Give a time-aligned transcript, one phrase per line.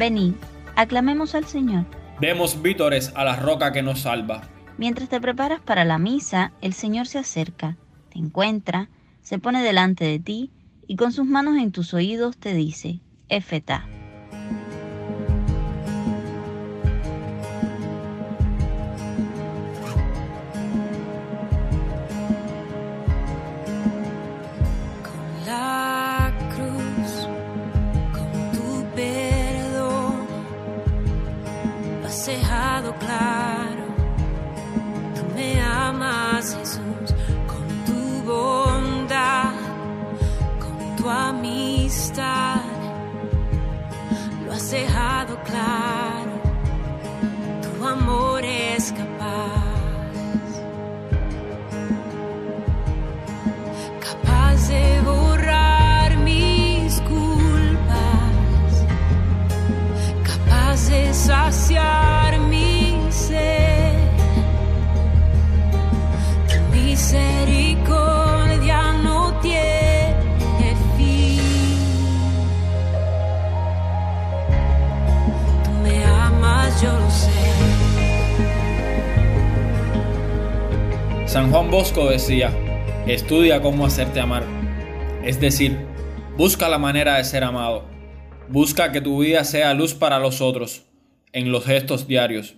[0.00, 0.32] Venid,
[0.76, 1.84] aclamemos al Señor.
[2.20, 4.40] Demos vítores a la roca que nos salva.
[4.78, 7.76] Mientras te preparas para la misa, el Señor se acerca,
[8.10, 8.88] te encuentra,
[9.20, 10.52] se pone delante de ti
[10.86, 13.86] y con sus manos en tus oídos te dice, Efeta.
[32.98, 33.84] Claro.
[35.14, 37.14] Tú me amas, Jesús,
[37.46, 39.52] con tu bondad,
[40.58, 42.62] con tu amistad,
[44.44, 46.09] lo has dejado claro.
[81.50, 82.56] Juan Bosco decía,
[83.08, 84.44] estudia cómo hacerte amar.
[85.24, 85.76] Es decir,
[86.36, 87.88] busca la manera de ser amado.
[88.48, 90.86] Busca que tu vida sea luz para los otros,
[91.32, 92.54] en los gestos diarios,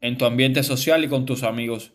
[0.00, 1.94] en tu ambiente social y con tus amigos.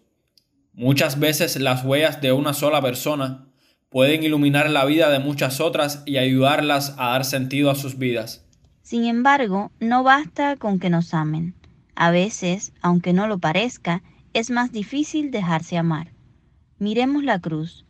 [0.73, 3.47] Muchas veces las huellas de una sola persona
[3.87, 8.45] pueden iluminar la vida de muchas otras y ayudarlas a dar sentido a sus vidas.
[8.81, 11.55] Sin embargo, no basta con que nos amen.
[11.95, 16.12] A veces, aunque no lo parezca, es más difícil dejarse amar.
[16.83, 17.85] Miremos la cruz.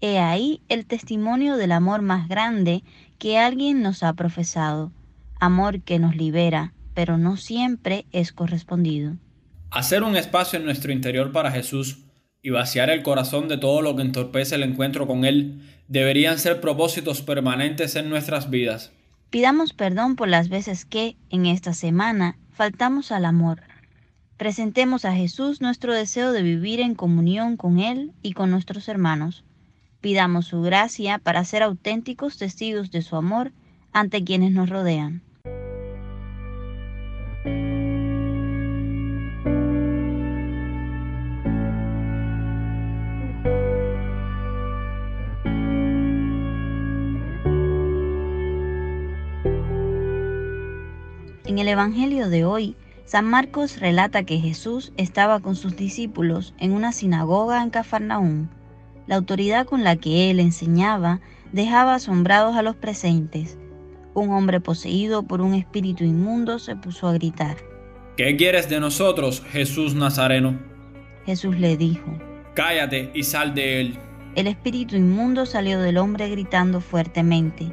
[0.00, 2.82] He ahí el testimonio del amor más grande
[3.18, 4.92] que alguien nos ha profesado,
[5.38, 9.18] amor que nos libera, pero no siempre es correspondido.
[9.70, 11.98] Hacer un espacio en nuestro interior para Jesús
[12.40, 16.62] y vaciar el corazón de todo lo que entorpece el encuentro con Él deberían ser
[16.62, 18.90] propósitos permanentes en nuestras vidas.
[19.28, 23.60] Pidamos perdón por las veces que, en esta semana, faltamos al amor.
[24.40, 29.44] Presentemos a Jesús nuestro deseo de vivir en comunión con Él y con nuestros hermanos.
[30.00, 33.52] Pidamos su gracia para ser auténticos testigos de su amor
[33.92, 35.20] ante quienes nos rodean.
[51.44, 52.74] En el Evangelio de hoy,
[53.10, 58.46] San Marcos relata que Jesús estaba con sus discípulos en una sinagoga en Cafarnaúm.
[59.08, 61.18] La autoridad con la que él enseñaba
[61.50, 63.58] dejaba asombrados a los presentes.
[64.14, 67.56] Un hombre poseído por un espíritu inmundo se puso a gritar.
[68.16, 70.56] ¿Qué quieres de nosotros, Jesús Nazareno?
[71.26, 72.16] Jesús le dijo,
[72.54, 73.98] Cállate y sal de él.
[74.36, 77.72] El espíritu inmundo salió del hombre gritando fuertemente.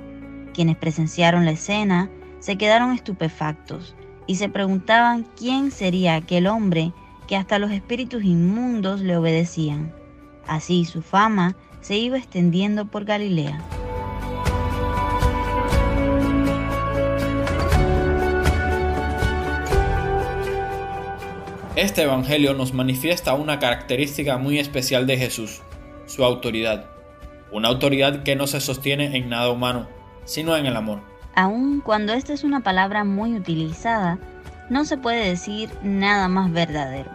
[0.55, 2.09] Quienes presenciaron la escena
[2.39, 3.95] se quedaron estupefactos
[4.27, 6.91] y se preguntaban quién sería aquel hombre
[7.27, 9.93] que hasta los espíritus inmundos le obedecían.
[10.45, 13.63] Así su fama se iba extendiendo por Galilea.
[21.75, 25.61] Este Evangelio nos manifiesta una característica muy especial de Jesús,
[26.07, 26.89] su autoridad.
[27.51, 29.87] Una autoridad que no se sostiene en nada humano,
[30.25, 31.01] sino en el amor.
[31.37, 34.17] Aun cuando esta es una palabra muy utilizada,
[34.71, 37.11] no se puede decir nada más verdadero.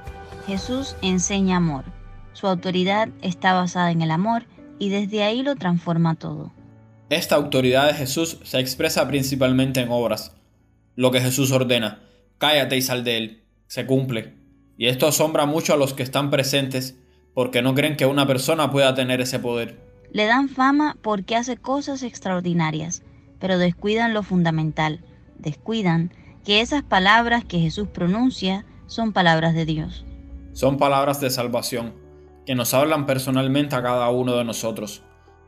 [0.46, 1.82] Jesús enseña amor.
[2.32, 4.44] Su autoridad está basada en el amor
[4.78, 6.52] y desde ahí lo transforma todo.
[7.10, 10.36] Esta autoridad de Jesús se expresa principalmente en obras.
[10.94, 12.04] Lo que Jesús ordena,
[12.38, 14.36] cállate y sal de él, se cumple.
[14.78, 16.96] Y esto asombra mucho a los que están presentes
[17.34, 19.80] porque no creen que una persona pueda tener ese poder.
[20.12, 23.02] Le dan fama porque hace cosas extraordinarias,
[23.42, 25.00] pero descuidan lo fundamental,
[25.36, 26.12] descuidan
[26.44, 30.06] que esas palabras que Jesús pronuncia son palabras de Dios.
[30.52, 31.92] Son palabras de salvación,
[32.46, 35.02] que nos hablan personalmente a cada uno de nosotros.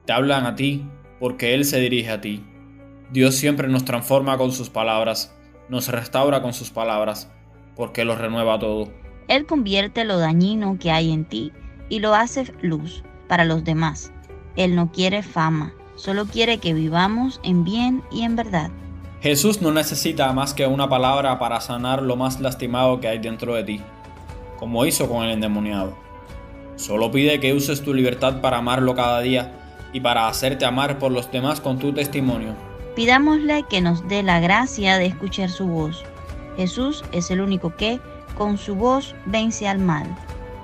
[0.07, 0.85] Te hablan a ti
[1.21, 2.45] porque Él se dirige a ti.
[3.13, 5.33] Dios siempre nos transforma con sus palabras,
[5.69, 7.31] nos restaura con sus palabras,
[7.77, 8.93] porque lo renueva todo.
[9.29, 11.53] Él convierte lo dañino que hay en ti
[11.89, 14.13] y lo hace luz para los demás.
[14.57, 18.71] Él no quiere fama, solo quiere que vivamos en bien y en verdad.
[19.21, 23.55] Jesús no necesita más que una palabra para sanar lo más lastimado que hay dentro
[23.55, 23.81] de ti,
[24.59, 25.95] como hizo con el endemoniado.
[26.77, 29.53] Solo pide que uses tu libertad para amarlo cada día
[29.93, 32.55] y para hacerte amar por los demás con tu testimonio.
[32.97, 36.05] Pidámosle que nos dé la gracia de escuchar su voz.
[36.57, 38.01] Jesús es el único que,
[38.37, 40.07] con su voz, vence al mal,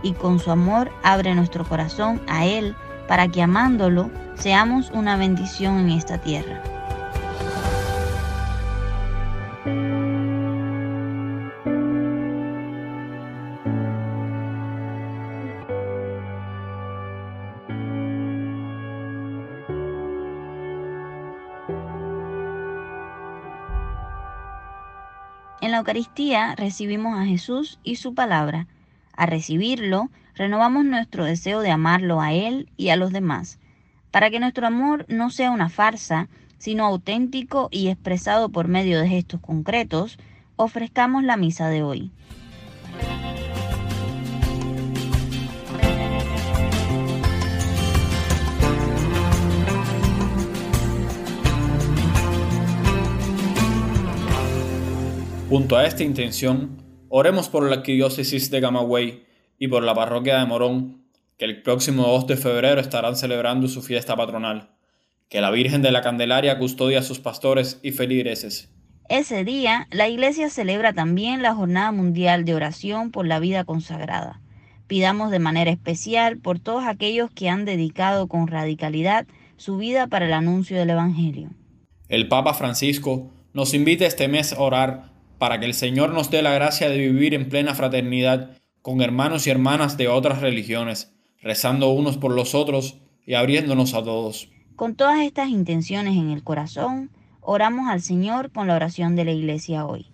[0.02, 2.74] y con su amor abre nuestro corazón a Él
[3.10, 6.62] para que amándolo seamos una bendición en esta tierra.
[25.60, 28.68] En la Eucaristía recibimos a Jesús y su palabra.
[29.16, 30.10] A recibirlo,
[30.40, 33.58] renovamos nuestro deseo de amarlo a Él y a los demás,
[34.10, 39.06] para que nuestro amor no sea una farsa, sino auténtico y expresado por medio de
[39.06, 40.18] gestos concretos,
[40.56, 42.10] ofrezcamos la misa de hoy.
[55.50, 59.29] Junto a esta intención, oremos por la arquidiócesis de Camagüey
[59.60, 61.04] y por la parroquia de Morón,
[61.38, 64.70] que el próximo 2 de febrero estarán celebrando su fiesta patronal.
[65.28, 68.72] Que la Virgen de la Candelaria custodia a sus pastores y feligreses.
[69.10, 74.40] Ese día, la Iglesia celebra también la Jornada Mundial de Oración por la Vida Consagrada.
[74.86, 79.26] Pidamos de manera especial por todos aquellos que han dedicado con radicalidad
[79.58, 81.50] su vida para el anuncio del Evangelio.
[82.08, 86.40] El Papa Francisco nos invita este mes a orar para que el Señor nos dé
[86.40, 91.12] la gracia de vivir en plena fraternidad con hermanos y hermanas de otras religiones,
[91.42, 94.48] rezando unos por los otros y abriéndonos a todos.
[94.76, 97.10] Con todas estas intenciones en el corazón,
[97.40, 100.06] oramos al Señor con la oración de la Iglesia hoy.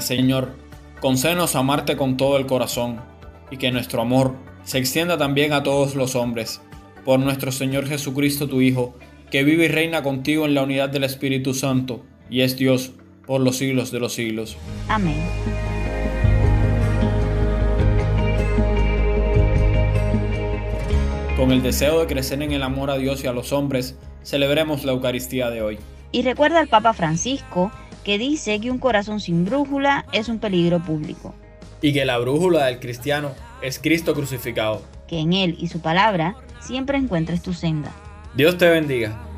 [0.00, 0.56] Señor,
[1.00, 3.00] concédenos amarte con todo el corazón
[3.52, 4.34] y que nuestro amor
[4.64, 6.60] se extienda también a todos los hombres,
[7.04, 8.96] por nuestro Señor Jesucristo tu Hijo,
[9.30, 12.92] que vive y reina contigo en la unidad del Espíritu Santo, y es Dios
[13.26, 14.56] por los siglos de los siglos.
[14.88, 15.20] Amén.
[21.36, 24.84] Con el deseo de crecer en el amor a Dios y a los hombres, celebremos
[24.84, 25.78] la Eucaristía de hoy.
[26.12, 27.70] Y recuerda al Papa Francisco
[28.04, 31.34] que dice que un corazón sin brújula es un peligro público.
[31.80, 33.30] Y que la brújula del cristiano
[33.62, 34.82] es Cristo crucificado.
[35.06, 37.94] Que en Él y su palabra siempre encuentres tu senda.
[38.34, 39.29] Dios te bendiga.